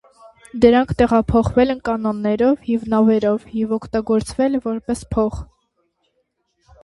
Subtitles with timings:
[0.61, 5.37] Դրանք տեղափոխվել են կանոեներով և նավերով և օգտագործվել որպես փող։